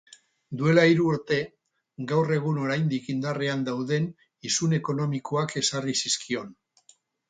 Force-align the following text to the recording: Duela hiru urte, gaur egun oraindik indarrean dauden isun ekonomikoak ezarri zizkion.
Duela 0.61 0.85
hiru 0.91 1.03
urte, 1.09 1.37
gaur 2.13 2.33
egun 2.39 2.59
oraindik 2.63 3.13
indarrean 3.17 3.69
dauden 3.71 4.11
isun 4.53 4.77
ekonomikoak 4.83 5.59
ezarri 5.67 6.01
zizkion. 6.05 6.55